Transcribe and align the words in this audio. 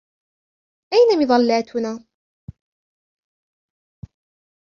أين 0.93 1.19
مظلاتنا؟ 1.19 1.99